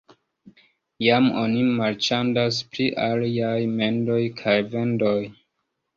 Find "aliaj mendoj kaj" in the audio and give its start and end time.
3.09-4.57